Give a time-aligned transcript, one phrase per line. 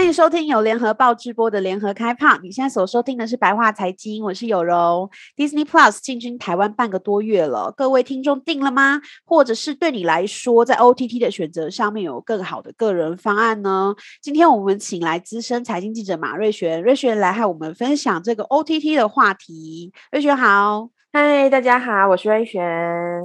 [0.00, 2.40] 欢迎收听由联合报直播的联合开胖。
[2.42, 5.10] 你现在所收听的是白话财经，我是有容。
[5.36, 9.02] Disney Plus 进军台湾半个多月了，各位听众订了吗？
[9.26, 13.94] 或者是对你来说，在 OTT 的选择上面有更好的个人方案呢？
[14.22, 19.92] 今天我们请来资深财经记者马瑞璇，瑞璇来和我们分享这个 OTT 的话题。
[20.10, 20.88] 瑞璇好。
[21.12, 22.62] 嗨，大家好，我是瑞璇。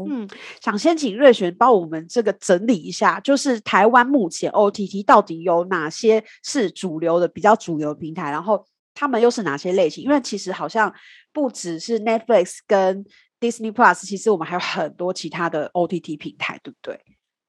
[0.10, 0.28] 嗯，
[0.62, 10.04] 想先请瑞璇帮我们这个整理一下，就是台湾目前 OTT 到底有哪些是主流的、比较主流的平台，然后他们又是哪些类型？
[10.04, 10.94] 因为其实好像
[11.34, 13.06] 不只是 Netflix 跟
[13.40, 17.00] Disney Plus，其实我们还有很多其他的 OTT 平台，对不对？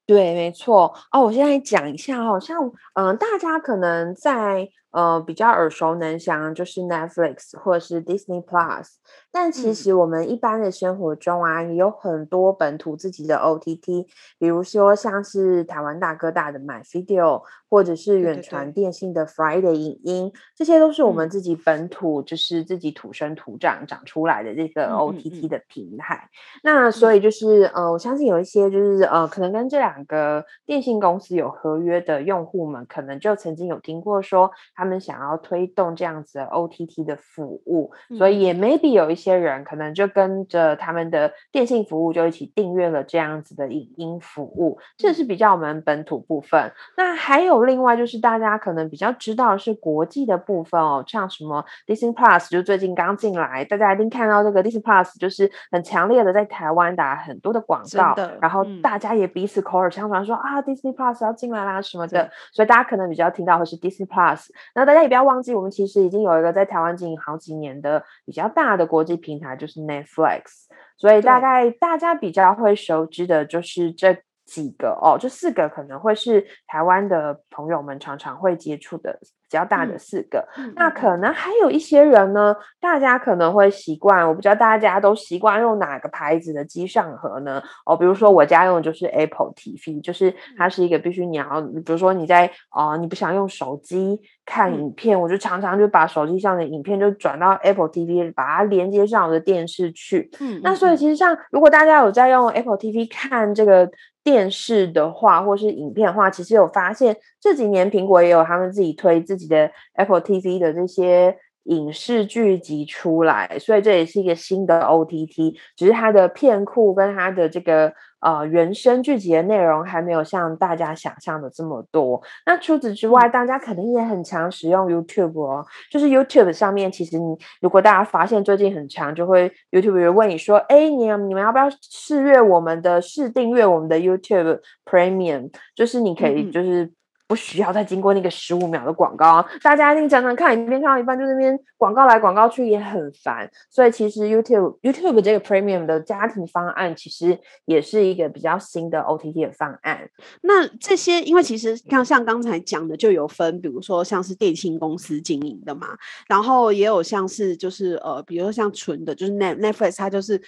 [0.07, 0.95] 对，没错。
[1.11, 2.57] 哦，我现在讲一下哦，像
[2.95, 4.69] 嗯、呃，大家可能在。
[4.97, 8.95] 呃，比较耳熟能详就是 Netflix 或者是 Disney Plus，
[9.31, 14.07] 但其实我们一般的生活中啊，也有很多本土自己的 OTT，
[14.39, 26.31] 比如说像是台湾大哥大的 MyVideo，或者是远传电信的 Friday 影音，这些都是我们自己本土，就是自己土生土长长出来的这个 OTT 的平台。
[26.63, 34.86] 那所以就是呃，我相信有一些就是呃，可能跟这两个电信公司有合约的用户们，可能就曾经有听过说他。
[34.87, 46.71] 他们想要推动这样子的 OTT 的服务，嗯、所以也 maybe 有一些人可能就跟着他们的电信服务就一起订阅了这样子的影音服务，这是比较我们本土部分。
[46.97, 64.47] 那还有另外就是大家可能比较知道是国际的部分哦，像什么 Disney Plus 就最近刚进来，大家一定看到这个 Disney Plus 就是很强烈的在台湾打很多的广告，然后大家也彼此口耳相传说、嗯、啊 Disney Plus 要进来啦什么的，所以大家可能比较听到的是 Disney Plus。
[64.77, 70.67] 那大家也不要忘记，我们其实已经有一个在台湾经营好几年的比较大的国际平台，就是 Netflix。
[70.99, 79.19] 所以大概大家比较会熟知的就是这几个哦，这四个可能会是台湾的朋友们常常会接触的。
[79.49, 87.63] 比较大的四个，嗯、那可能还有一些人呢，大家可能会习惯，我不知道大家都习惯用哪个牌子的机上盒呢？
[87.85, 100.29] 哦，比如说我家用的就是 Apple TV，就是它是一个必须你要，比如说你在哦、呃，你不想用手机看影片，嗯、我就常常就把手机上的影片就转到 Apple TV，把它连接上我的电视去。
[100.41, 103.89] 嗯，那所以其实像如果大家有在用 Apple TV 看这个
[104.27, 117.93] 电视的话，或是影片的话，其实有发现这几年苹果也有他们自己推自己的 Apple TV 的这些影视剧集出来，所以这也是一个新的 OTT，只是它的片库跟它的这个。
[118.19, 122.21] 呃，原生剧集的内容还没有像大家想象的这么多。
[122.45, 125.65] 那除此之外，大家肯定也很常使用 YouTube 哦。
[125.93, 136.96] 就是 YouTube 上面，其实你如果大家发现最近很常，就会 YouTube 会问你说：“哎，你你们要不要试阅我们的试订阅我们的 YouTube Premium？” 就是你可以就是。
[137.29, 143.51] 不需要再经过那个十五秒的广告，大家一定常常看影片看到一半，就那边广告来广告去也很烦。
[143.71, 150.09] 所以其实 YouTube YouTube 这个 Premium 的家庭方案其实也是一个比较新的 OTT 的方案。
[150.43, 155.89] 那这些因为其实像像刚才讲的就有分，比如说像是电信公司经营的嘛，
[156.29, 160.41] 然后也有像是就是呃，比如说像纯的，就是 Net Netflix 它就是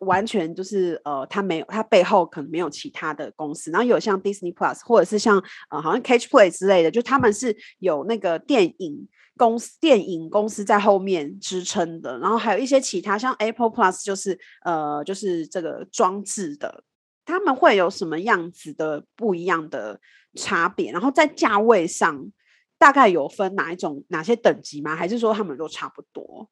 [0.00, 16.84] 完全就是呃，它没有它背后可能没有其他的公司，然后有像 Disney Plus 或者是像呃，好像 Catch Play 之类的，就他们是有那个电影公司、电影公司在后面支撑的，然后还有一些其他像 Apple Plus，就是呃，就是这个装置的，
[17.24, 20.00] 他们会有什么样子的不一样的
[20.34, 20.92] 差别？
[20.92, 22.30] 然后在价位上
[22.78, 24.94] 大概有分哪一种、哪些等级吗？
[24.94, 26.48] 还是说他们都差不多？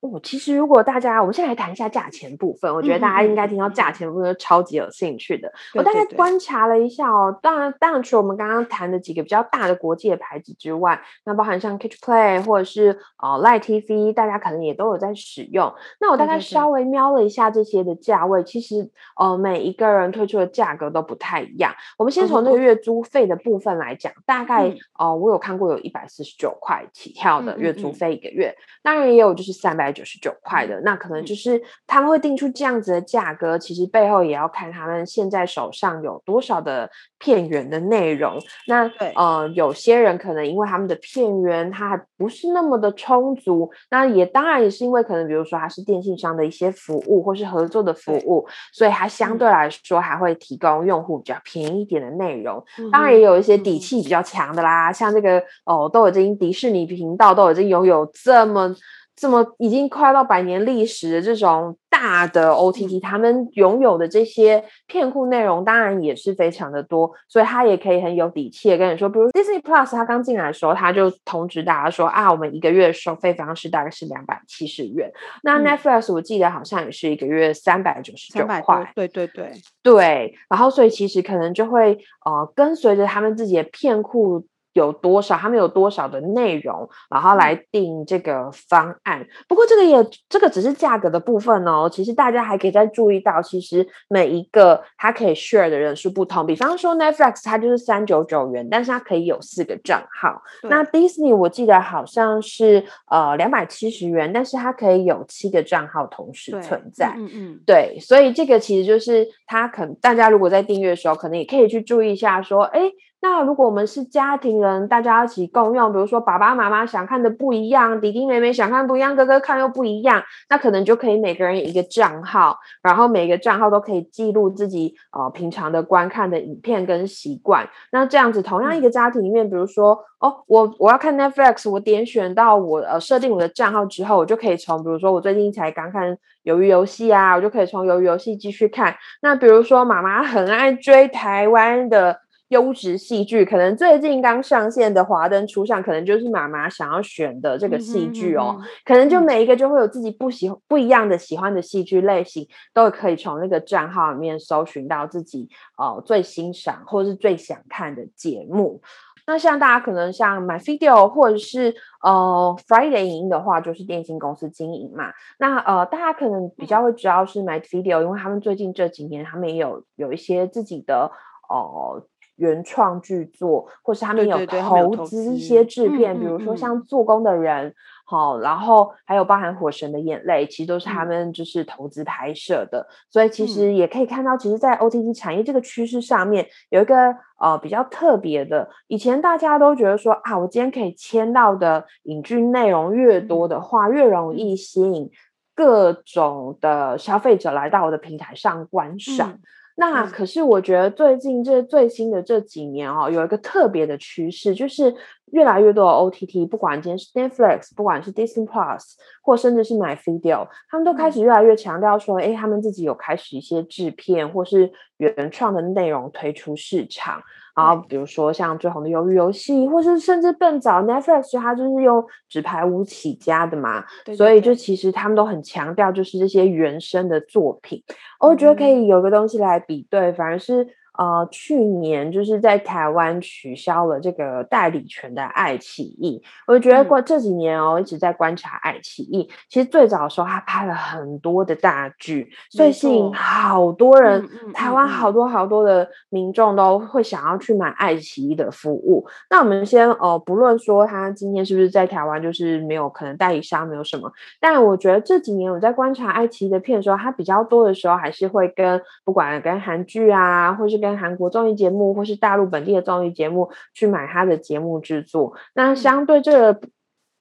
[0.00, 2.72] 哦，其实如果大家，我们先来谈一下价钱部分。
[2.72, 5.48] 我觉得大家应该听到价钱部分超级有兴趣的。
[5.48, 15.74] 嗯、我大概观察了一下哦，当然，当然除了我们刚刚谈的几个比较大的国际的牌子之外，那包含像 Catch Play 或者是呃 Light TV，大家可能也都有在使用。
[15.98, 21.74] 那我大概稍微瞄了一下这些的价位，其实呃每一个人推出的价格都不太一样。
[21.96, 29.87] 我们先从那个月租费的部分来讲，嗯、大概呃我有看过有一百四十九块起跳的月租费一个月，当然也有就是三百。
[29.88, 30.78] 百九十九块的。
[30.82, 38.38] 那可能就是他们会定出这样子的价格，其实背后也要看他们现在手上有多少的片源的内容。
[38.66, 52.62] 那呃，有些人可能因为他们的片源它还不是那么的充足，那也当然也是因为可能比如说它是电信商的一些服务或是合作的服务，所以它相对来说还会提供用户比较便宜一点的内容。
[52.92, 58.74] 当然也有一些底气比较强的啦，像这个哦，都已经迪士尼频道都已经拥有这么。
[59.18, 75.10] 这么已经快到百年历史的这种大的 OTT，他们拥有的这些片库内容当然也是非常的多，所以他也可以很有底气的跟你说，比如 Disney Plus，他刚进来的时候他就通知大家说啊，我们一个月收费方式大概是两百七十元。
[75.42, 80.34] 那 Netflix 我记得好像也是一个月三百九十九块，对对对对。
[80.48, 84.46] 然后所以其实可能就会呃跟随着他们自己的片库。
[84.78, 85.36] 有多少？
[85.36, 89.26] 他们有多少的内容，然后来定这个方案。
[89.46, 89.96] 不过这个也，
[90.28, 91.88] 这个只是价格的部分哦。
[91.90, 96.46] 其实大家还可以再注意到，其实每一个它可以 share 的人数不同。
[96.46, 100.40] 比方说 Netflix，它就是三九九元，但是它可以有四个账号。
[100.62, 107.12] 那 Disney 我记得好像是呃两百七十元，但是它可以有七个账号同时存在。
[107.16, 107.60] 嗯嗯。
[107.66, 112.80] 对，所以这个其实就是它可能大家如果在订阅的时候，可能也可以去注意一下，说，哎。
[113.20, 127.68] 那如果我们是家庭人，大家一起共用，比如说爸爸妈妈想看的不一样，弟弟妹妹想看不一样，哥哥看又不一样，那可能就可以每个人有一个账号，然后每个账号都可以记录自己呃平常的观看的影片跟习惯。
[127.90, 138.94] 那这样子，同样一个家庭里面，比如说哦，我我要看 Netflix，我点选到我呃设定我的账号之后，我就可以从比如说我最近才刚看鱿鱼游戏啊，我就可以从鱿鱼游戏继续看。
[139.22, 142.20] 那比如说妈妈很爱追台湾的。
[142.48, 148.56] 优质戏剧，可能最近刚上线的《华灯初上》，可能就是妈妈想要选的这个戏剧哦。
[148.56, 155.46] 嗯、哼哼可能就每一个就会有自己不喜不一样的喜欢的戏剧类型，都可以从那个账号里面搜寻到自己
[155.76, 158.80] 呃最欣赏或是最想看的节目。
[159.26, 165.12] 那像大家可能像 MyVideo 或者是呃 Friday 影音的话，就是电信公司经营嘛。
[165.38, 171.12] 那呃大家可能比较会知道是 MyVideo，因为他们最近这几年他们也有有一些自己的
[171.50, 172.00] 哦。
[172.00, 177.74] 呃原创剧作，或是他们有投资一些制片，对对对，比如说像做工的人，
[178.06, 188.68] 好、然后还有包含《火神的眼泪》，其实都是他们就是投资拍摄的，嗯、所以其实也可以看到，其实，在 OTT 产业这个趋势上面，有一个呃比较特别的。
[188.86, 195.10] 以前大家都觉得说啊，我今天可以签到的影剧内容越多的话，越容易吸引
[195.54, 199.30] 各种的消费者来到我的平台上观赏。
[199.30, 199.40] 嗯
[199.80, 204.92] 那可是我觉得最近这最新的这几年哦，有一个特别的趋势，就是
[205.30, 217.22] 越来越多的 OTT，不管今天是 Netflix，不管是 Disney Plus，或甚至是 MyVideo，他们都开始越来越强调说，哎，他们自己有开始一些制片或是原创的内容推出市场。
[217.58, 227.82] 然后比如说像最红的《鱿鱼游戏》，或是甚至更早 Netflix，它就是用纸牌屋起家的嘛，对对对，所以就其实他们都很强调就是这些原生的作品。
[228.20, 230.66] 我觉得可以有个东西来比对，反而是。
[230.98, 239.30] 呃，去年就是在台湾取消了这个代理权的爱奇艺，我觉得过这几年哦，一直在观察爱奇艺。
[239.48, 249.06] 其实最早的时候，他拍了很多的大剧，所以吸引好多人，台湾好多好多的民众都会想要去买爱奇艺的服务。
[249.30, 254.10] 那我们先呃，不论说他今天是不是在台湾，就是没有可能代理商没有什么，
[254.40, 266.60] 但我觉得这几年我在观察爱奇艺的片的时候，他比较多的时候还是会跟不管跟韩剧啊，或是跟跟韩国综艺节目或是大陆本地的综艺节目去买他的节目制作，那相对这个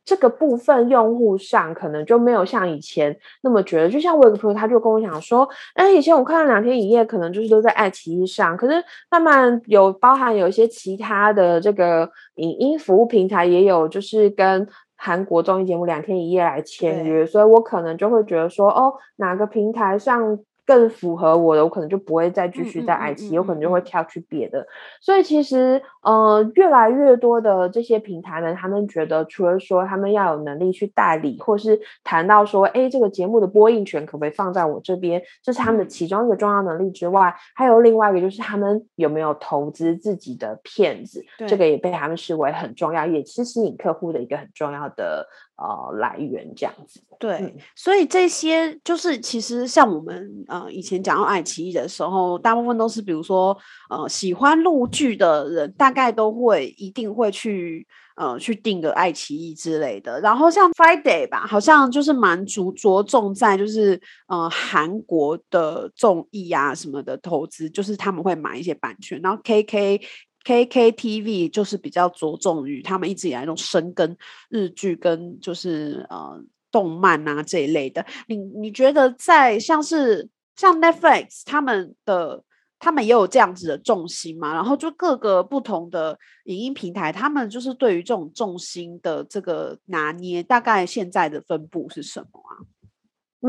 [0.05, 3.89] 这个部分用户上可能就没有像以前那么觉得。
[3.89, 8.81] 就像我有个朋友，他就跟我讲说：“哎，以前我看了两天一夜，可能就是都在爱奇艺上，可是
[9.11, 24.67] 慢慢有包含有一些其他的这个影音服务平台也有，就是跟韩国综艺节目两天一夜来签约，所以我可能就会觉得说，哦，哪个平台上。”更符合我的，我可能就不会再继续在爱奇艺，有可能就会跳去别的。
[24.99, 45.25] 所以其实，呃，越来越多的这些平台呢，他们觉得除了说他们要有能力去代理，或是谈到说，哎，这个节目的播映权可不可以放在我这边，这是他们的其中一个重要能力之外，还有另外一个就是他们有没有投资自己的片子，这个也被他们视为很重要，也是吸引客户的一个很重要的。
[45.57, 53.57] 呃，来源这样子，对，嗯、所以这些就是其实像我们呃呃以前讲到爱奇艺的时候，大部分都是比如说
[53.89, 57.87] 呃喜欢录剧的人，大概都会一定会去
[58.17, 60.19] 呃去订个爱奇艺之类的。
[60.21, 69.19] 然后像 Friday 吧，好像就是蛮着着重在就是呃韩国的综艺啊什么的投资，就是他们会买一些版权。
[69.23, 70.01] 然后 KK
[70.43, 74.15] KKTV 就是比较着重于他们一直以来那种深耕
[74.49, 76.43] 日剧跟就是呃。
[76.69, 80.27] 动漫啊这一类的，你你觉得在像是
[80.57, 82.43] 像 Netflix 他们的
[82.77, 84.53] 他们也有这样子的重心嘛？
[84.53, 92.41] 然后就各个不同的影音平台，他们就是对于这种重心的这个拿捏，大概现在的分布是什么？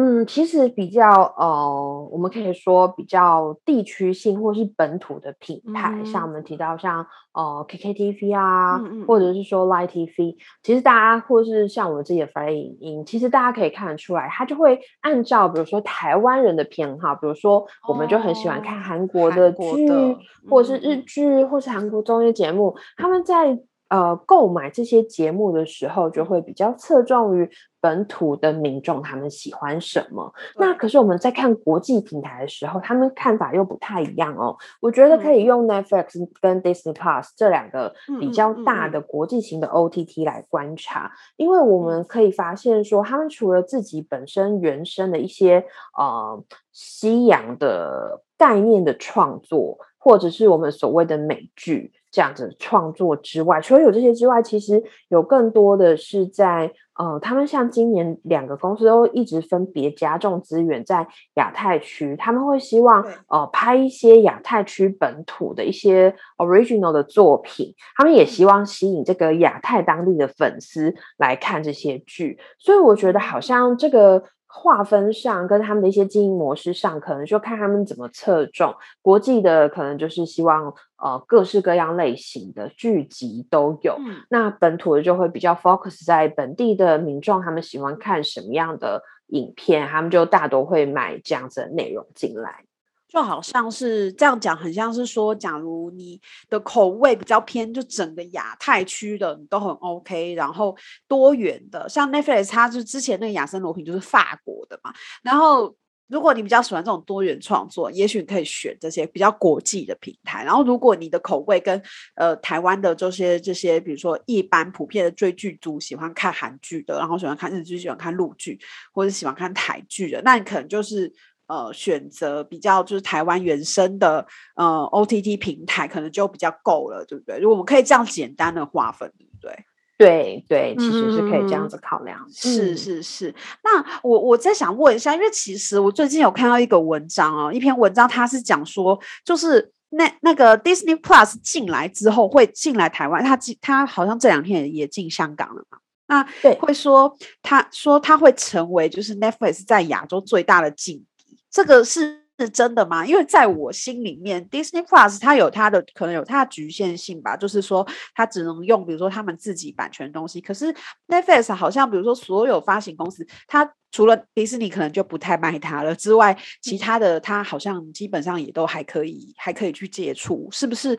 [0.01, 20.17] 嗯，其实比较呃，我们可以说比较地区性或是本土的品牌，嗯、像我们提到像呃 KKTV 啊，嗯嗯或者是说 Light TV，其实大家或是像我们自己的 Friday 影音，其实大家可以看得出来，它就会按照比如说台湾人的偏好，比如说我们就很喜欢看韩国的剧，哦、
[20.49, 23.59] 或者是日剧，嗯、或是韩国综艺节目，他们在。
[23.89, 27.49] 呃，购买这些节目的时候，就会比较侧重于
[27.81, 30.31] 本土的民众他们喜欢什么。
[30.57, 34.55] 那可是我们在看国际平台的时候，他们看法又不太一样哦。
[34.81, 45.65] 我觉得可以用 Netflix 跟 Disney Plus 这两个比较大的国际型的 OTT 来观察，因为我们可以发现说，他们除了自己本身原生的一些
[45.97, 51.93] 呃西洋的概念的创作，或者是我们所谓的美剧。
[52.19, 74.25] 这样子创作之外，除了有这些之外，其实有更多的是在呃，他们像今年两个公司都一直分别加重资源在亚太区，他们会希望呃拍一些亚太区本土的一些 original 的作品，他们也希望吸引这个亚太当地的粉丝来看这些剧，所以我觉得好像这个。
[74.49, 78.75] 划分上跟他们的一些经营模式上，可能就看他们怎么侧重。
[79.03, 92.65] 国际的可能就是希望呃各式各样类型的剧集都有，嗯、那本土的就会比较 focus 在本地的民众，他们喜欢看什么样的影片，他们就大多会买这样子的内容进来。
[93.09, 100.77] 就好像是这样讲，很像是说，假如你的口味比较偏，就整个亚太区的你都很 OK，然后
[101.09, 104.93] 多元的，像 Netflix，它就之前那个亚森罗品就是法国的嘛。
[105.23, 105.75] 然后
[106.09, 110.45] 如果你比较喜欢这种多元创作，也许你可以选这些比较国际的平台。
[110.45, 111.83] 然后如果你的口味跟
[112.15, 118.61] 呃台湾的这些这些，比如说一般普遍的追剧族喜欢看韩剧的，然后喜欢看日剧、喜欢看陆剧，
[118.93, 121.11] 或者喜欢看台剧的，那你可能就是。
[121.49, 127.39] 呃，选择比较就是台湾原生的呃 OTT 平台，可能就比较够了，对不对？
[127.39, 129.65] 如果我们可以这样简单的划分，对不对？
[129.97, 132.21] 对对，其实是可以这样子考量。
[132.21, 133.35] 嗯、是是是。
[133.65, 145.79] 那我我再想问一下，因为其实我最近有看到一个文章哦，一篇文章，它是讲说，就是那那个 Disney Plus 进来之后会进来台湾，它进它好像这两天也进香港了嘛？
[146.07, 151.05] 那对，会说他说他会成为就是 Netflix 在亚洲最大的竞。
[151.51, 153.05] 这个是是真的吗？
[153.05, 160.41] 因为在我心里面，Disney Plus 它有它的可能有它的局限性吧，就是说它只能用比如说他们自己版权东西。
[160.41, 160.73] 可是
[161.09, 170.97] Netflix 好像比如说所有发行公司，它除了迪士尼可能就不太卖它了之外，其他的它好像基本上也都还可以，还可以去接触，是不是？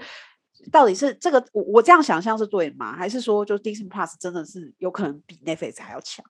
[0.74, 2.94] 到底是这个我我这样想象是对吗？
[2.98, 6.26] 还是说就 Disney Plus 真的是有可能比 Netflix 还要强？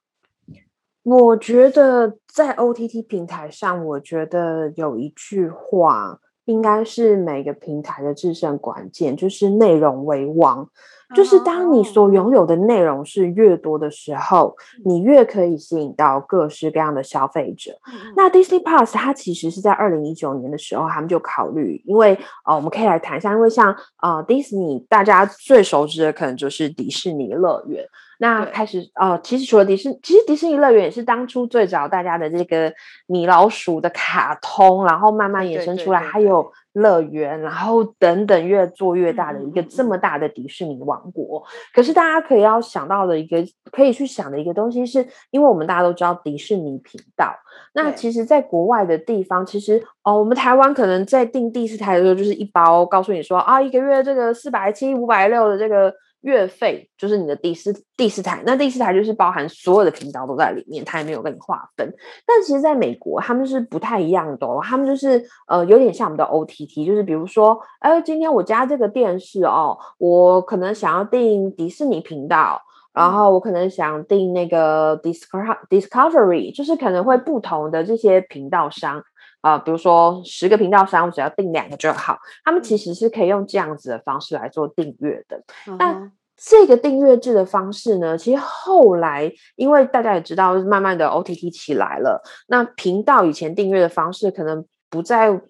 [1.17, 10.69] 我觉得在 OTT 平台上，我觉得有一句话，应该是每个平台的制胜关键，就是内容为王。
[11.15, 17.71] 就是当你所拥有的内容是越多的时候，你越可以吸引到各式各样的消费者。
[18.15, 27.83] 那 Disney Plus 它其实是在二零一九年的时候，他们就考虑，因为呃，我们可以来谈一下，因为像呃 Disney，大家最熟知的可能就是迪士尼乐园。
[28.21, 32.71] 那开始对哦，其实除了迪士尼，其实迪士尼乐园也是当初最早大家的这个
[33.07, 41.39] 米老鼠的卡通，然后慢慢衍生出来，还有乐园，然后等等越做越大的一个这么大的迪士尼王国。
[41.39, 43.37] 嗯、可是大家可以要想到的一个
[43.71, 47.33] 可以去想的一个东西是，因为我们大家都知道迪士尼频道，
[47.73, 55.93] 那其实在国外的地方，其实哦，我们台湾可能在订第四台的时候，就是一包告诉你说啊，一个月这个四百七五百六的这个。
[56.21, 61.93] 月费就是你的第四第四台，那第四台就是包含所有的频道都在里面，它也没有跟你划分。
[62.25, 72.61] 但其实，在美国，他们是不太一样的哦，他们就是呃，有点像我们的 OTT，就是比如说，哎，今天我家这个电视哦，我可能想要订迪士尼频道，
[72.93, 79.01] 然后我可能想订那个 Discover Discovery，就是可能会不同的这些频道商。
[79.41, 82.17] 啊、呃，比如说十个频道商，我只要订两个就好。
[82.43, 85.41] 他们其实是可以用这样子的方式来做订阅的。
[85.77, 95.41] 那、嗯、这个订阅制的方式呢，其实后来因为大家也知道，慢慢的 OTT 起来了，那频道以前订阅的方式可能不再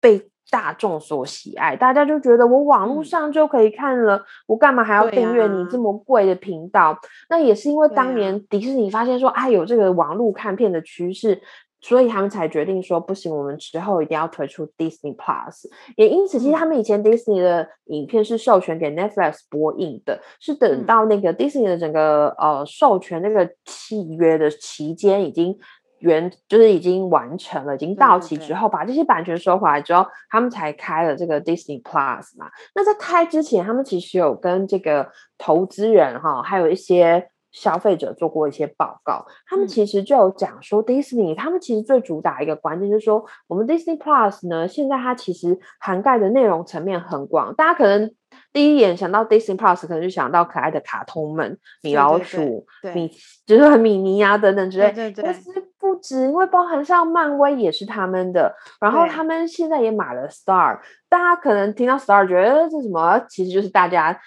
[0.00, 0.28] 被。
[0.50, 6.90] 大众所喜爱，大家就觉得我网络上就可以看了，嗯、我干嘛还要订阅你这么贵的频道？
[6.90, 6.98] 啊、
[7.30, 11.40] 那也是因为当年迪士尼发现说，哎、啊，有这个网络看片的趋势，
[11.82, 15.66] 所以他们才决定说，不行，我们之后一定要推出 Disney Plus。
[15.96, 25.58] 也因此，其实他们以前 Disney 的影片是授权给 Netflix 播映的，是等到那个 Disney 的整个呃授权那个契约的期间已经。
[26.04, 32.50] 原就是已经完成了，已经到期之后，把这些版权收回来之后，他们才开了这个 Disney Plus 嘛。
[32.74, 35.08] 那在开之前，他们其实有跟这个
[35.38, 39.24] 投资人哈，还有一些消费者做过一些报告。
[39.46, 48.12] 他们其实就有讲说，Disney 他们其实最主打一个观念就是说，我们 Disney Plus 呢，现在它其实涵盖的内容层面很广，大家可能。
[48.50, 53.10] 第一眼想到 Disney Plus，可能就想到可爱的卡通们，米老鼠、对对对米，
[53.46, 54.90] 就是很米妮啊等等之类。
[54.92, 55.24] 对对对。
[55.24, 60.78] 但是不止，因为包含上漫威也是他们的，然后他们现在也买了 Star。
[61.10, 63.22] 大家可能听到 Star 觉得这什么？
[63.28, 64.18] 其实就是大家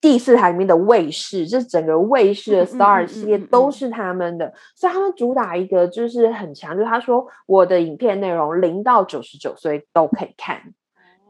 [0.00, 10.74] 第四台里面的卫视，这整个卫视的 Star 系列都是他们的，嗯嗯嗯嗯嗯，所以他们主打一个就是很强，就是他说我的影片内容零到九十九岁都可以看。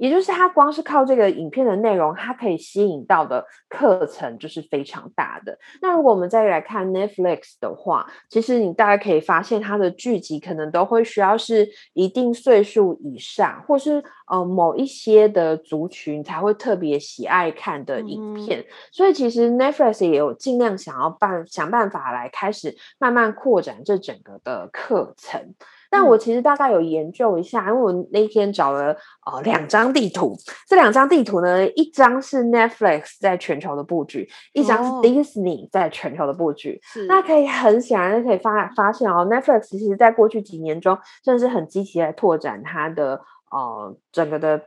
[0.02, 5.56] 也就是它光是靠这个影片的内容，它可以吸引到的课程就是非常大的。
[5.80, 18.58] 那如果我们再来看 Netflix 的话，其实你大概可以发现它的剧集可能都会需要是一定岁数以上，或是呃某一些的族群才会特别喜爱看的影片。
[18.58, 25.54] 嗯、所以其实 Netflix 也有尽量想要办想办法来开始慢慢扩展这整个的课程。
[25.92, 28.96] 但我其实大概有研究一下，因为我那天找了
[29.30, 30.34] 呃两张地图，
[30.66, 36.80] 这两张地图呢，一张是 Netflix 在全球的布局，一张是 Disney 在全球的布局。
[37.06, 43.20] 那可以很显然可以发发现哦，Netflix 其实在过去几年中，真的是很积极来拓展它的
[43.50, 44.62] 呃整个的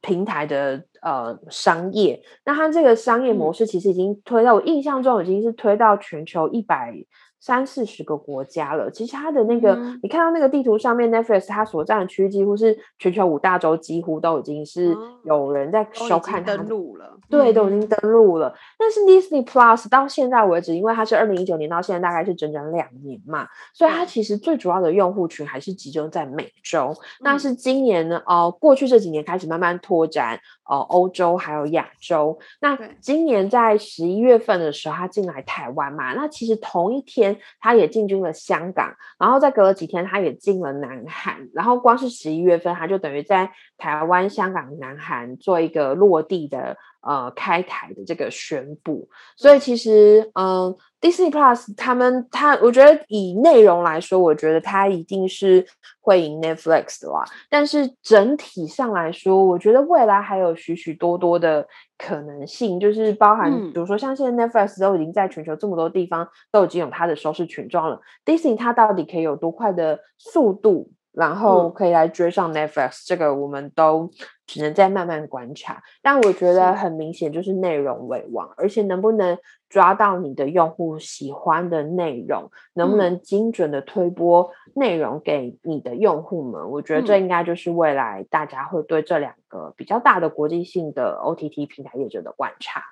[0.00, 2.22] 平台的呃商业。
[2.46, 6.94] 那它这个商业模式其实已经推到、嗯、我印象中已经是推到全球一百。
[7.40, 14.94] 三四十个国家了，其实它的那个，嗯、你看到那个地图上面，Netflix 它所占的区域几乎是全球五大洲，几乎都已经是
[15.24, 16.54] 有人在收看它。
[16.54, 18.48] 登录了，对，都已经登录了。
[18.48, 26.92] 嗯、但是 Disney Plus 到现在为止，因为它是二零一九年到现在大概是整整两年嘛，所以它其实最主要的用户群还是集中在美洲。
[26.94, 32.38] 嗯、那是今年呢，哦、呃，过去这几年开始慢慢拓展，哦、呃，欧洲还有亚洲。
[32.60, 37.36] 那今年在十一月份的时候，他进来台湾嘛，那其实同一天。
[37.60, 49.08] 他也进军了香港，然后再隔了几天，他也进了南韩，然后光是十一月份，他就等于在台湾、香港、南韩做一个落地的呃开台的这个宣布。
[49.36, 55.66] 所以其实，嗯、呃，Disney Plus 他们他，我觉得以内容来说，我觉得他一定是
[56.00, 57.24] 会赢 Netflix 的啦。
[57.48, 61.66] 但是整体上来说，我觉得未来还有许许多多的。
[62.02, 74.10] 可能性就是包含，比如说像现在 Netflix 都已经在全球这么多地方都已经有它的收视群状了，Disney 它到底可以有多快的速度，然后可以来追上 Netflix，这个我们都
[74.46, 75.82] 只能再慢慢观察。
[76.02, 79.36] 但我觉得很明显就是内容为王，而且能不能
[79.68, 92.82] 抓到你的用户喜欢的内容，能不能精准的推播内容给你的用户们，嗯、我觉得这应该就是未来大家会对这两个比较大的国际性的 OTT 平台业者的观察。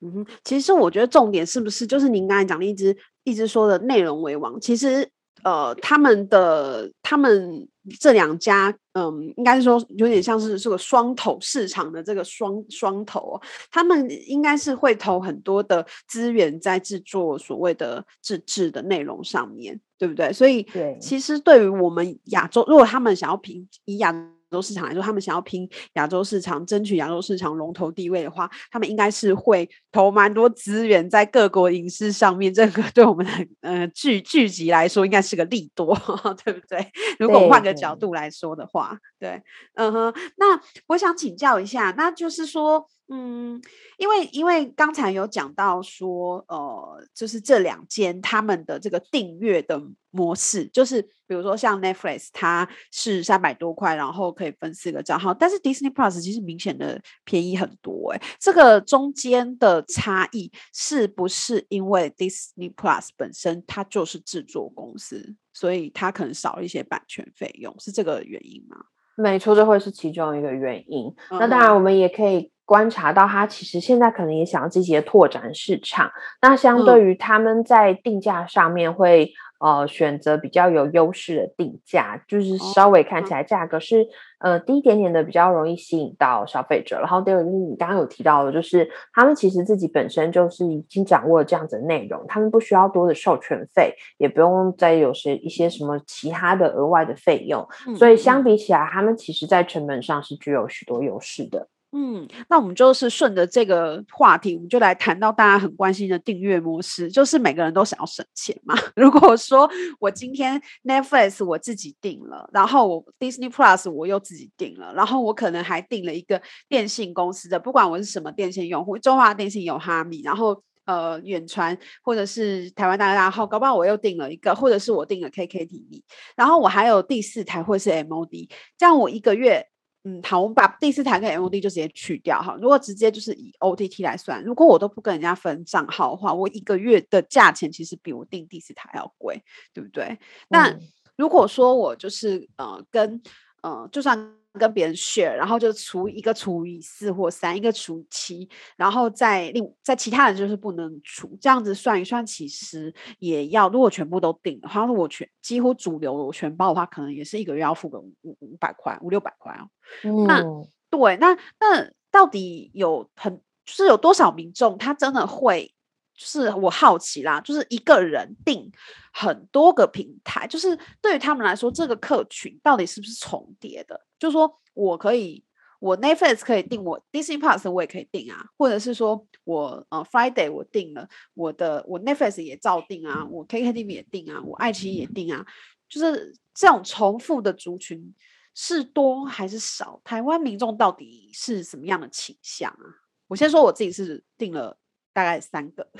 [0.00, 4.60] 嗯哼，其实我觉得重点是不是就是您刚才讲的一直一直说的内容为王？
[4.60, 5.10] 其实
[5.42, 7.68] 呃，他们的他们。
[7.98, 20.30] 这两家，嗯，应该是说有点像是这个双头市场的这个双双头哦，他们应该是会投很多的资源在制作所谓的自制的内容上面，对不对？
[20.30, 24.14] 所以，对，其实对于我们亚洲，如果他们想要平以亚。
[24.50, 32.52] 亚洲市场来说，他们想要拼亚洲市场，争取亚洲市场龙头地位的话，他们应该是会投蛮多资源在各国影视上面。
[32.52, 35.94] 这个对我们的呃剧剧集来说，应该是个利多，
[36.44, 36.90] 对不对？
[37.18, 39.42] 如果换个角度来说的话，对，对，
[39.74, 40.14] 嗯哼。
[40.36, 43.58] 那我想请教一下，那就是说，嗯，
[43.96, 68.76] 因为因为刚才有讲到说，呃，就是这两间他们的这个订阅的模式，就是比如说像 Netflix，它是三百多块，然后可以分四个账号，但是 Disney Plus 其实明显的便宜很多，欸，哎，这个中间的差异是不是因为 Disney Plus 本身它就是制作公司，所以它可能少一些版权费用，是这个原因吗？
[69.16, 71.06] 没错，这会是其中一个原因。
[71.30, 72.52] 嗯、那当然，我们也可以。
[72.68, 76.12] 观察到，他其实现在可能也想要积极的拓展市场。
[76.42, 79.32] 那相对于他们在定价上面会、
[79.64, 84.02] 嗯、呃选择比较有优势的定价，就是稍微看起来价格是、
[84.40, 86.98] 哦、呃低一点点的，比较容易吸引到消费者。
[86.98, 97.66] 然后第二个就是你刚刚有提到的，就是他们其实自己本身就是已经掌握了这样子的内容，他们不需要多的授权费，也不用再有些一些什么其他的额外的费用。
[97.86, 101.66] 嗯、所以相比起来，他们其实在成本上是具有许多优势的。
[101.92, 108.74] 嗯，那我们就是顺着这个话题，我们就来谈到大家很关心的订阅模式，就是每个人都想要省钱嘛。
[108.94, 109.66] 如果说
[109.98, 126.02] 我今天 Netflix 我自己订了，然后我 Disney Plus 我又自己订了，然后我可能还订了一个电信公司的，不管我是什么电信用户，中华电信有哈密，然后呃远传或者是台湾大哥大号，搞不好我又订了一个，或者是我订了 KKTV，
[126.36, 129.68] 然后我还有第四台或是 MOD，这样我一个月。
[130.04, 132.56] 嗯，好，我们把第四台跟 MOD 就直接去掉哈。
[132.60, 139.42] 如果直接就是以 OTT 来算，如果我都不跟人家分账号的话，我一个月的价钱其实比我订第四台要贵，
[139.74, 140.04] 对不对？
[140.04, 140.78] 嗯、那
[141.16, 143.20] 如果说我就是呃跟
[143.62, 144.37] 呃，就算。
[144.52, 159.68] 跟别人 share，然后就除一个除以四或三，一个除以七，然后再另在其他人就是不能除，这样子算一算，其实也要如果全部都订的话，如果全几乎主流的我全包的话，可能也是一个月要付个五五百块，五六百块哦。
[160.02, 160.42] 嗯、那
[160.90, 165.72] 对，那那到底有很就是有多少民众他真的会？
[166.18, 168.68] 就是我好奇啦，就是一个人订
[169.12, 174.04] 很多个平台，就是对于他们来说，这个客群到底是不是重叠的？
[174.18, 175.44] 就是说我可以，
[175.78, 185.46] 我 Netflix 可以订，我 Disney Plus 我也可以订啊，或者是说我呃 Friday 我订了，我的我 Netflix 也照订啊，我 KKTV 也订啊，我爱奇艺也订啊，
[185.88, 188.12] 就是这种重复的族群
[188.56, 190.00] 是多还是少？
[190.02, 193.06] 台湾民众到底是什么样的倾向啊？
[193.28, 194.76] 我先说我自己是订了。
[195.18, 195.84] 大概三个，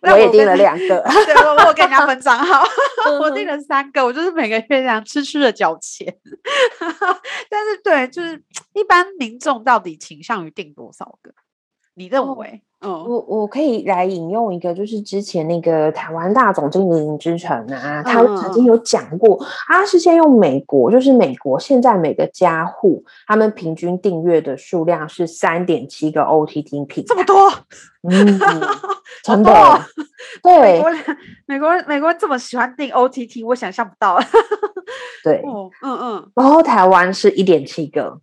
[0.00, 2.66] 我也订了两个， 对，我我给人家分账号，
[3.20, 6.16] 我订了三个，我就是每个月这样吃吃的交钱，
[7.50, 11.30] 但是对，就是一般民众到底倾向于订多少个？
[11.92, 12.48] 你认为？
[12.48, 18.74] 哦我我可以来引用一个，就是之前那个台湾大总经理林之诚啊，他曾经有。
[18.84, 27.50] 讲过，他是先用美国，就是美国现在每个家户他们平均订阅的数量是三点七个 OTT 平台，这么多，
[28.02, 28.38] 嗯，
[29.24, 29.80] 真的，
[30.42, 31.16] 对， 美国人，
[31.46, 34.18] 美国人，美国人这么喜欢订 OTT，我想象不到，
[35.24, 35.42] 对，
[35.82, 38.20] 嗯嗯，然后台湾是一点七个。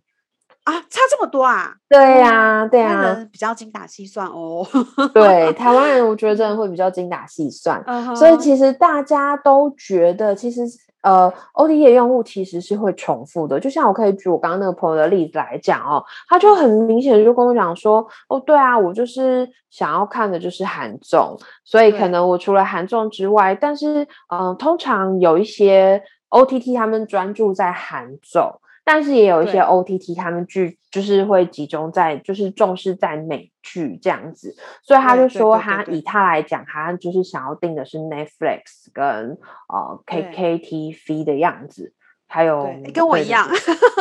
[0.64, 1.74] 啊，差这么多啊！
[1.88, 4.64] 对呀、啊，对呀、啊，比较精打细算哦。
[5.12, 10.62] 对，台湾人我觉得真的会比较精打细算，所以其实大家都觉得，其实
[11.02, 13.58] 呃，OTT 的用户其实是会重复的。
[13.58, 28.60] 就像我可以举我刚刚那个朋友的例子来讲哦，他就很明显就跟我讲说，哦，对啊，我就是想要看的就是韩综，所以可能我除了韩综之外，但是嗯、呃，通常有一些 OTT 他们专注在韩综。
[28.84, 36.02] 但是也有一些 OTT，他们剧就是会集中在，就是重视在美剧这样子，所以他就说他以。
[36.02, 41.94] 他来讲，他就是想要定的是 Netflix 跟呃 KKTV 的样子，
[42.26, 43.48] 还有跟我 一样，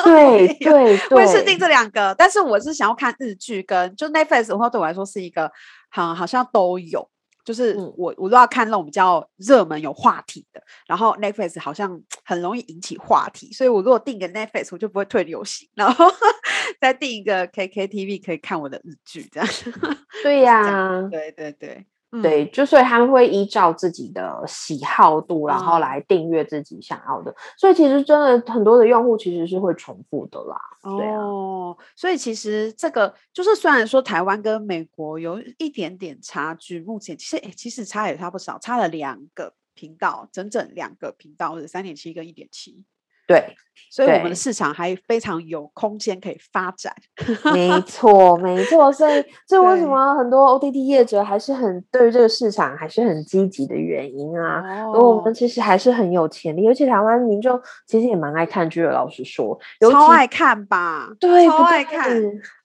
[0.04, 5.50] 对对，我也是定这两个，但是我是想要看日剧跟就 Netflix 的话，对我来说是一个
[5.90, 7.08] 好好像都有。
[7.44, 10.62] 就是我，我都要看那种比较热门、有话题的。
[10.88, 15.68] 然后 Netflix 好像 很容易引起话题，所以我如果订个 Netflix，我就不会退流行。
[15.76, 16.06] 然后
[16.80, 19.50] 再订一个 KKTV，可以看我的日剧，这样。
[20.24, 21.86] 对呀、啊，对对对。
[22.22, 27.32] 对，就所以他们会依照自己的喜好度，然后来订阅自己想要的。
[27.32, 30.58] 嗯、所以其实真的很多的用户其实是会重复的啦。
[30.82, 42.84] 哦，所以其实这个就是虽然说台湾跟美国有一点点差距，目前其实诶其实差也差不少，差了两个频道，整整两个频道，或者三点七跟一点七。
[43.32, 43.56] 对。
[43.90, 46.96] 所以我们的市场还非常有空间可以发展。
[47.54, 48.90] 没错，没错。
[48.90, 54.88] 所以这为什么很多 OTT 业者还是很对于这个市场还是很积极的原因啊？
[54.94, 58.92] 我们其实还是很有潜力，而且台湾民众其实也蛮爱看剧的。
[58.92, 59.60] 老实说，
[59.92, 61.10] 超爱看吧？
[61.20, 62.10] 对，超爱看。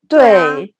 [0.08, 0.75] 对。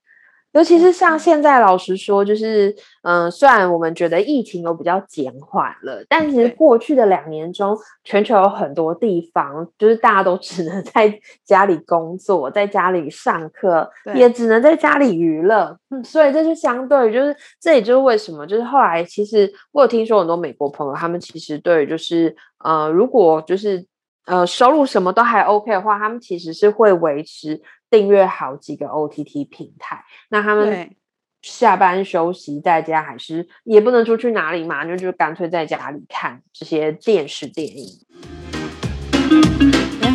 [0.56, 15.76] 尤其是像现在，老实说，就是嗯、呃，虽然我们觉得疫情有比较减缓了，但其实过去的两年中，全球有很多地方，就是大家都 只能在家里工作，在家里上课，也只能在家里娱乐。
[15.90, 23.84] 嗯，所以这就相对，就是这也就是为什么，就是后来其实我有听说很多美国朋友，他们其实对就是呃，如果就是
[24.24, 27.60] 呃收入什么都还 OK 的话，他们其实是会维持。
[27.90, 30.94] 订阅好几个 OTT 平台，那他们
[31.42, 37.86] 下班休息在家，还是也不能出去哪里嘛，就就干脆在家里看这些电视电影。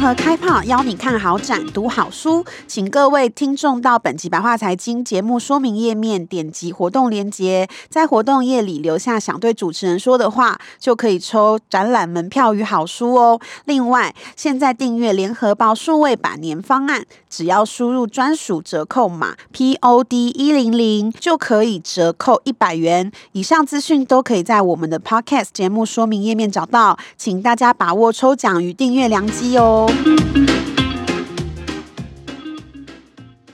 [0.01, 13.39] 和开炮邀你看好展、读好书，请各位听众到本集白话财经节目说明页面点击活动链接，在活动页里留下想对主持人说的话，就可以抽展览门票与好书哦。
[13.65, 23.11] 另外，现在订阅联合报数位版年方案，只要输入专属折扣码 POD 一零零，就可以折扣一百元。
[23.33, 29.89] 以上资讯都可以在我们的 Podcast 节目说明页面找到，请大家把握抽奖与订阅良机哦。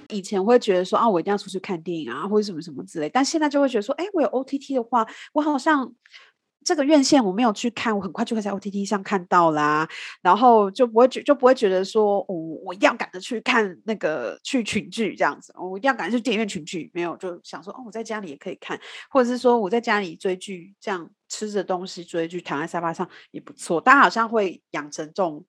[0.10, 5.94] 以前会觉得说啊，我一定要出去看电影啊，或者什么什么之类，但现在就会觉得说，哎，我有 OTT 的话，我好像
[6.66, 9.88] 这个院线我没有去看，我很快就会在 OTT 上看到啦，
[10.22, 18.78] 然后就不会觉就不会觉得说，哦，我一定要赶着去看那个去群聚这样子，我一定要赶着去电影院群聚，没有就想说，哦，我在家里也可以看，
[19.12, 25.46] 或者是说我在家里追剧，这样吃着东西追剧，躺在沙发上也不错，大家好像会养成这种。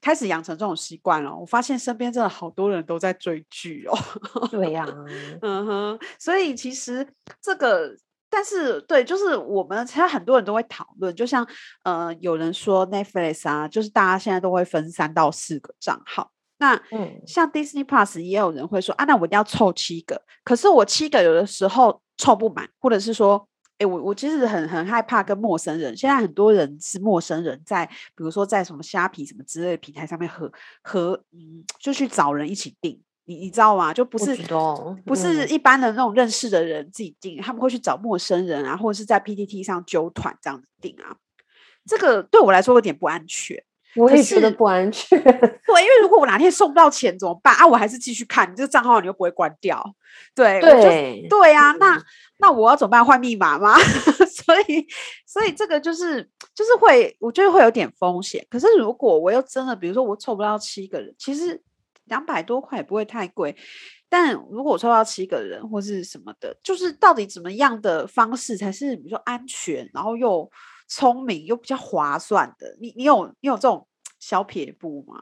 [0.00, 4.48] 开始养成这种习惯了，我发现身边真的好多人都在追剧哦。
[4.50, 4.94] 对呀、啊，
[5.42, 7.06] 嗯哼，所以其实
[7.40, 7.90] 这个，
[8.30, 11.46] 但是对，就是我们其实很多人都会讨论，就像
[11.82, 16.30] 呃，有人说 Netflix 啊，就是大家现在都会分三到四个账号。
[16.58, 23.48] 那嗯，像 Disney Plus 也有人会说啊，那我一定要凑七个，可是我七个有的时候凑不满，或者是说。
[23.78, 25.96] 哎，我我其实很很害怕跟陌生人。
[25.96, 30.50] 现在很多人是陌生人在，在比如说在什么虾皮什么之类的平台上面和
[30.82, 33.00] 和嗯，就去找人一起订。
[33.28, 33.92] 你你知道吗？
[33.92, 41.16] 就不是不，不是一般的那种认识的人自己订，嗯，他们会去找陌生人啊，或者是在 PTT 上揪团这样子订啊。
[41.84, 43.62] 这个对我来说有点不安全。
[43.96, 45.20] 我也觉得不安全。
[45.22, 47.66] 对，因为如果我哪天收不到钱怎么办啊？
[47.66, 49.82] 我还是继续看，你这个账号你又不会关掉。
[50.34, 52.02] 对对对呀，那
[52.38, 53.04] 那我要怎么办？
[53.04, 53.76] 换密码吗？
[54.28, 54.86] 所以
[55.26, 56.22] 所以这个就是
[56.54, 58.46] 就是会，我觉得会有点风险。
[58.48, 61.62] 可是如果我又真的，比如说我凑不到七个人，其实
[62.04, 63.56] 两百多块也不会太贵。
[64.08, 70.50] 但如果我抽到七个人或是什么的，就是到底怎么样的方式才是比如说安全，然后又。
[70.88, 73.86] 聪明又比较划算的，你你有你有这种
[74.18, 75.16] 小撇步吗？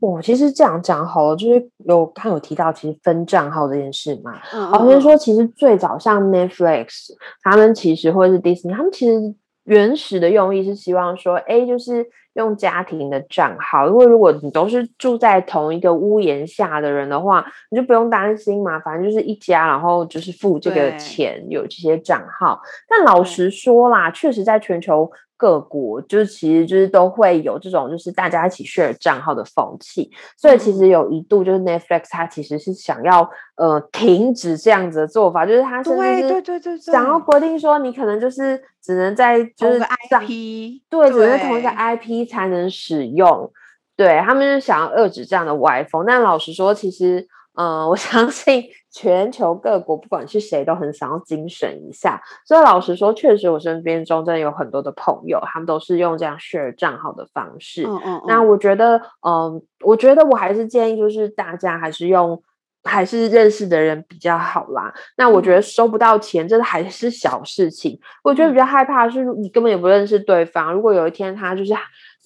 [0.00, 4.32] 我其实这样讲好了，就是有刚有提到其实分账号这件事嘛。
[4.52, 7.10] 嗯，好像说其实最早像 Netflix，
[7.42, 12.10] 他们其实或者是 Disney，他们其实原始的用意是希望说，哎，就是。
[12.34, 22.60] 用家庭的账号，因为如果你都是住在同一个屋檐下的人的话，你就不用担心嘛，反正就是一家，然后就是付这个钱，有这些账号。
[22.88, 25.10] 但老实说啦，确实在全球。
[25.40, 33.26] 各国就是其实就是都会有这种就是大家一起 share 账号的风气，所以其实有一度就是 Netflix 它其实是想要
[33.56, 43.50] 呃停止这样子的做法，就是它甚至是对对对想要规定说你可能就是只能在就是 IP 对，只能在同一个 IP 才能使用，
[43.96, 46.04] 对他们就是想要遏制这样的歪风。
[46.06, 47.26] 但老实说，其实。
[47.54, 52.20] 嗯，我相信全球各国不管是谁都很想要精神一下。
[52.44, 57.84] 所以老实说，确实我身边中真的有很多的朋友，他们都是用这样 share 账号的方式。
[57.86, 58.22] 嗯嗯，嗯。
[58.26, 62.42] 那我觉得，嗯，我觉得我还是建议，就是大家还是用
[62.84, 64.92] 还是认识的人比较好啦。
[65.16, 67.98] 那我觉得收不到钱，这还是小事情。
[68.24, 71.72] 我觉得比较害怕的是你根本也不认识对方，如果有一天他就是。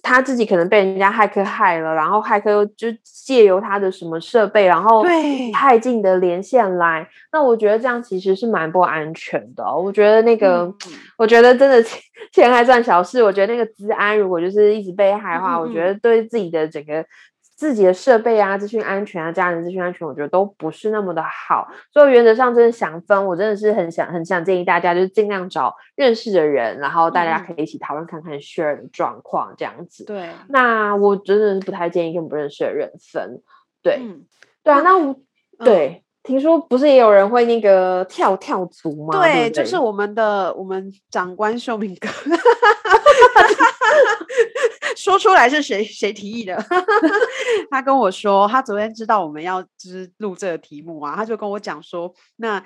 [0.04, 5.02] 他自己可能被人家骇客害了，然后骇客又就借由他的什么设备，然后
[5.54, 9.80] 骇进的连线来，那我觉得这样其实是蛮不安全的哦。
[9.82, 10.74] 我觉得那个，嗯、
[11.16, 11.82] 我觉得真的
[12.30, 17.02] 钱还 算小事，我觉得那个资安如果就是一直被害的话，嗯、我觉得对自己的整个
[17.56, 21.68] 自己的设备啊、资讯安全啊、家人资讯安全，我觉得都不是那么的好。
[21.92, 30.04] 所以原则上，真的想分，我真的是很想很想建议大家，就是尽量找认识的人，然后大家可以一起讨论看看 share 的状况这样子。
[30.04, 33.40] 对，那我真的是不太建议跟不认识的人分。
[33.82, 34.24] 对，嗯、
[34.62, 36.00] 对啊，那我、嗯、对。
[36.24, 39.12] 听说不是也有人会那个跳跳族吗？
[39.12, 42.08] 对，对对就是我们的我们长官秀明哥，
[44.96, 46.56] 说出来是谁谁提议的？
[47.70, 52.62] 他跟我说，他昨天知道我们要就是录这个题目啊，他就跟我讲说，那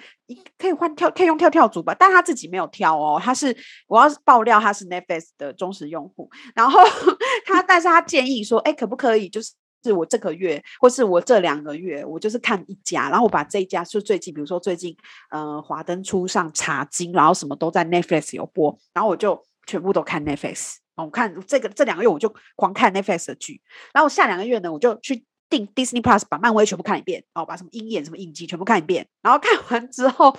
[0.58, 6.80] 可以换跳，可以用跳跳族吧，但他自己没有跳哦，他是我要爆料他是 Netflix 的忠实用户，然后
[7.46, 9.52] 他但是他建议说，哎，可不可以就是。
[9.84, 14.94] 是我这个月，或是我这两个月，我就是看一家，然后我把这一家就最近，比如说最近，
[15.30, 20.78] 呃，华灯初上茶金，然后什么都在 Netflix 有播，然后我就全部都看 Netflix。
[21.04, 23.60] 我看这个这两个月我就狂看 Netflix 的剧，
[23.92, 25.24] 然后下两个月呢，我就去。
[25.50, 30.36] 订 Disney Plus 把漫威全部看一遍，哦，把什么鹰眼什么影集全部看一遍，然后看完之后，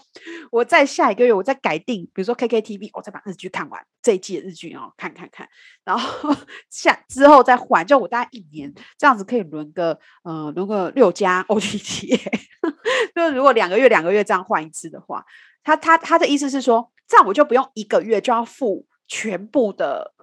[0.52, 5.50] 我再下一个月我再改订，比如说 KKTV，我再把日剧看完这一季的日剧哦，看看看，
[5.84, 6.32] 然后
[6.69, 12.22] 下之后再换，就我大概一年这样子可以轮个呃轮个六家 OTT，
[13.15, 15.26] 就如果两个月两个月这样换一次的话，
[15.63, 20.13] 他他他的意思是说，这样我就不用一个月就要付全部的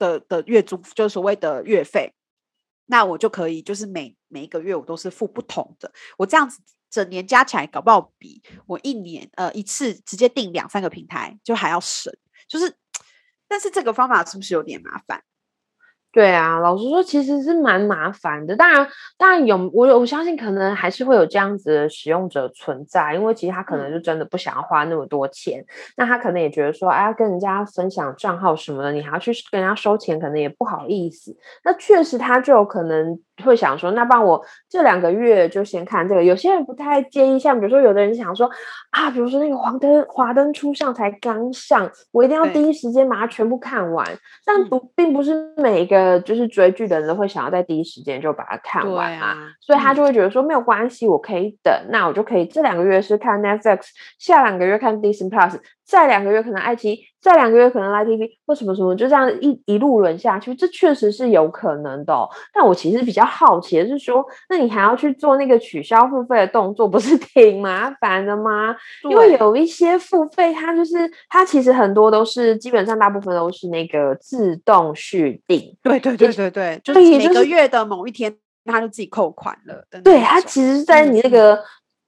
[0.00, 2.12] 的的月租，就是所谓的月费。
[2.86, 6.60] 那我就可以，就是每每一个月我都是付不同的，我这样子
[6.90, 12.12] 整年加起来，搞不好比我一年呃一次直接订两三个平台就还要省，
[12.48, 12.76] 就是，
[13.46, 15.22] 但是这个方法是不是有点麻烦？
[16.12, 18.56] 对啊，老实说，其实是蛮麻烦的。
[18.56, 18.84] 当然，
[19.16, 25.60] 当然有我，我相信可能还是会有这样子的使用者存在，因为其实他可能就真的不想要花那么多钱。
[25.60, 25.66] 嗯、
[25.98, 31.36] 那他可能也觉得说，哎，要跟人家分享账号什么的，你还要去跟人家收钱，可能也不好意思。
[31.62, 36.24] 那确实，他就有可能会想说，那帮我这两个月就先看这个。
[36.24, 38.50] 有些人不太介意，像比如说，有的人想说
[38.90, 44.04] 啊，比如说那个黄灯华灯初上才刚上，我一定要第一时间把它全部看完。
[44.44, 45.99] 但不，并不是每一个。
[46.00, 55.60] 呃，就是追剧的人都会想要在第一时间就把它看完嘛，啊、所以他就会觉得说没有关系，我可以等，嗯、那我就可以这两个月是看 Netflix，下两个月看 Disney Plus，
[55.90, 62.28] 再两个月可能爱奇艺，再两个月可能 Live TV 或什么什么，就这样一一路轮下去，这确实是有可能的、哦。
[62.54, 68.76] 但我其实比较好奇的是说，那你还要去做那个取消付费的动作，不是 挺麻烦的吗？
[69.10, 75.76] 因为有一些付费，它就是它其实很多都是基本上大部分都是那个自动续订。
[75.82, 78.32] 对对对对对，就是每个月的某一天，
[78.64, 79.84] 他就自己扣款了。
[80.04, 81.58] 对，他其实，在你那个。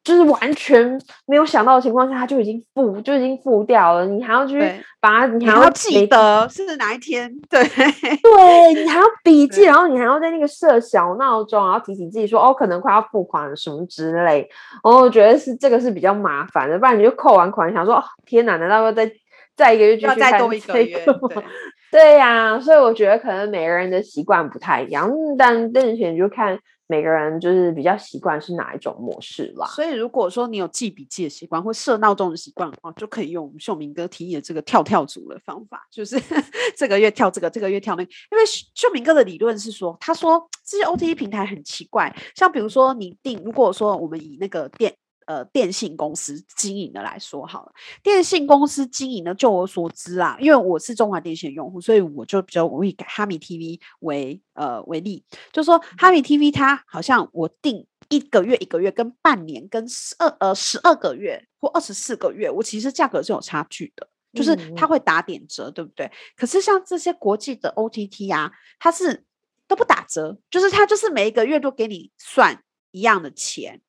[0.03, 4.59] 嗯就是完全没有想到的情况下，他就已经付就已经付掉了，你还要去
[5.01, 14.49] 把它，你还要，你还要记得是哪一天，对对，你还要 笔记，然后你还要在那个设小闹钟，然后提醒自己说哦，可能快要付款什么之类。
[14.83, 19.09] 然后我觉得是这个是比较麻烦的，不然你就扣完款想说哦，天哪，难道要再
[19.57, 21.07] 再一个月继续再多一个月？
[21.93, 26.59] 对呀、啊，所以我觉得可能每个人的习惯不太一样，但但是就看。
[26.93, 36.21] 每个人就是比较习惯是哪一种模式啦，所以如果说你有记笔记的习惯或设闹钟的习惯的话，就可以用我们秀明哥提议的这个跳跳组的方法，就是
[36.77, 38.11] 这个月跳这个，这个月跳那个。
[38.31, 44.95] 因为秀明哥的理论是说，他说这些 OTT 平台很奇怪，像比如说你定，如果说我们以那个店。
[45.27, 66.11] 呃，电信公司经营的来说好了，电信公司经营的，就我所知啊，因为我是中华电信的用户，所以我就比较容易改哈米 TV 为呃为例，就说哈米 TV 它好像我订一个月一个月跟半年跟十二呃十二个月或二十四个月，我其实价格是有差距的，就是它会打点折，对不对？
[66.37, 69.25] 可是像这些国际的 OTT 啊，它是
[69.69, 73.81] 都不打折，就是它就是每一个月都给你算一样的钱，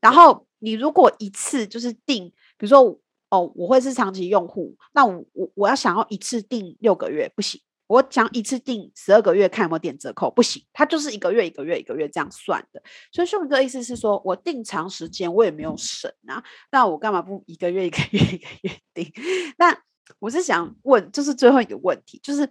[0.00, 0.46] 然后。
[0.60, 12.82] 你如果一次就是订，比如说哦，我会是长期用户，那我我我要想要一次订六个月不行，我想一次订十二个月看有没有点折扣不行，它就是一个月一个月一个月这样算的。
[13.12, 19.12] 所以秀明哥的意思是说，我定长时间我也没有省啊，那我干嘛不一个月一个月一个月定？
[19.58, 19.76] 那
[20.18, 22.48] 我是想问，就是最后一个问题，就是。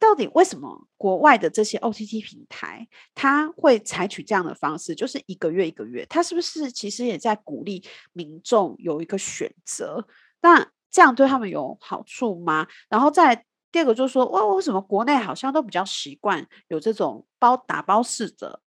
[0.00, 6.06] 到底为什么国外的这些 OTT 平台，它会采取这样的方式，就是一个月一个月？
[6.06, 10.06] 它是不是其实也在鼓励民众有一个选择？
[10.40, 12.66] 那这样对他们有好处吗？
[12.88, 18.62] 然后再第二个就是说，哇，为什么国内好像都比较习惯有这种包打包式的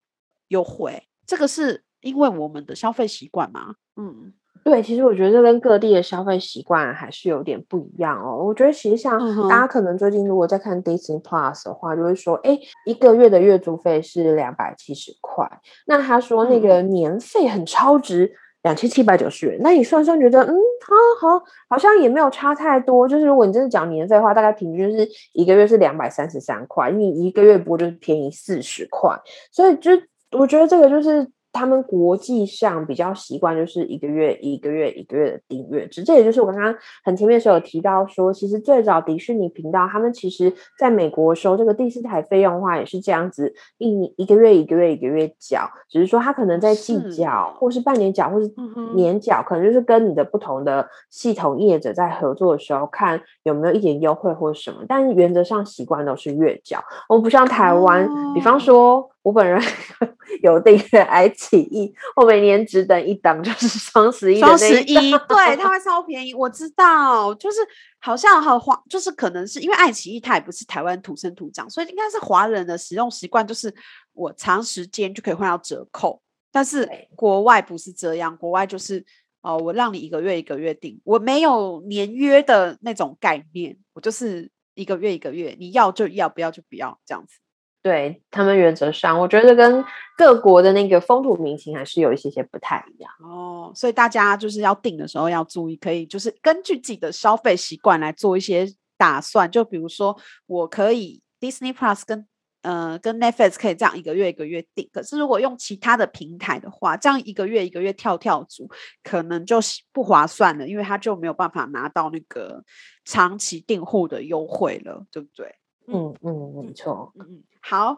[0.49, 1.09] 优惠？
[1.27, 3.77] 这个是因为我们的消费习惯吗？
[3.97, 4.35] 嗯。
[4.65, 8.45] 对，其实我觉得这跟各地的消费习惯还是有点不一样哦。
[8.45, 15.51] 我觉得其实像大家可能最近如果在看 Disney Plus 的话，就会说，哎，一个月的月租费是两百七十块。
[15.87, 19.59] 那他说那个年费很超值，两千七百九十元。
[19.61, 23.09] 那你算算觉得，嗯，好好，好像也没有差太多。
[23.09, 29.11] 就是如果你真的讲年费的话，大概平均是一个月是两百三十三块，你一个月不过就是便宜四十块。
[29.51, 29.91] 所以就
[30.39, 31.29] 我觉得这个就是。
[31.53, 48.51] 他们国际上比较习惯就是一个月一个月一个月的订阅制，这也就是我刚刚很前面的时候有提到说，其实最早迪士尼频道他们其实在美国收这个第四台费用的话也是这样子，一一个月一个月一个月缴，只是说他可能在季缴或是半年缴或是
[48.95, 59.12] 年缴，可能就是跟你的不同的系统业者在合作的时候看有没有一点优惠或者什么，但原则上习惯都是月缴，我不像台湾，比方说。
[59.23, 59.61] 我本人
[60.43, 64.41] 有订阅爱奇艺，我每年只等一档，就是双十一。
[64.41, 66.35] 双十一，对，它会超便宜。
[66.35, 67.61] 我知道，就是
[68.01, 73.73] 好像和华，就是可能是因为爱奇艺它也不是台湾土生土长，所以应该是华人的使用习惯，就是
[74.13, 76.21] 我长时间就可以换到折扣。
[76.51, 78.99] 但是国外不是这样，国外就是
[79.41, 87.39] 哦、呃，我让你一个月一个月订，我没有年约的那种概念，我就是一个月一个月，你要就要，不要就不要，这样子。
[87.83, 89.85] 对他们原则上，我觉得跟
[90.17, 93.73] 各国的那个风土民情还是有一些些不太一样哦。
[93.75, 98.67] 所以大家就是要订的时候要注意，可以就是根据自己的消费习惯来做一些
[98.97, 99.51] 打算。
[99.51, 100.17] 就比如说，
[100.47, 102.25] 我可以 Disney Plus 跟
[102.63, 108.71] 呃跟 Netflix 可以这样一个月一个月订，可是如果用其他的平台的话，这样一个月一个月跳跳组，
[109.03, 109.59] 可能就
[109.93, 112.63] 不划算了，因为他就没有办法拿到那个
[113.05, 115.53] 长期订户的优惠了，对不对？
[115.89, 117.13] 嗯嗯，没错。
[117.19, 117.97] 嗯嗯，好，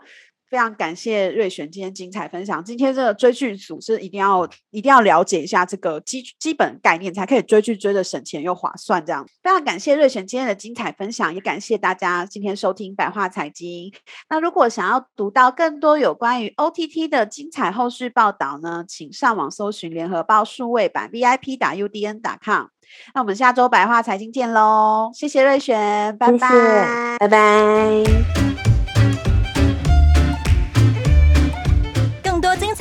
[0.50, 2.62] 非常感谢瑞璇今天精彩分享。
[2.64, 9.04] 今天这个追剧组是一定要一定要了解一下这个基基本概念，才可以追剧追的省钱又划算。
[9.04, 13.92] 这样，非常感谢瑞璇今天的精彩分享，也感谢大家今天收听百话财经。
[14.28, 22.66] 那如果想要读到更多有关于 OTT 的精彩后续报道呢，请上网搜寻联合报数位版 VIP 打 UDN 打 com。
[23.14, 25.10] 那我们下周百话财经见喽！
[25.14, 28.43] 谢谢瑞璇，拜拜，谢谢，拜拜。